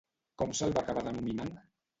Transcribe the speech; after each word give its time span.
Com 0.41 0.55
se'l 0.61 0.73
va 0.79 0.83
acabar 0.85 1.05
denominant? 1.11 1.57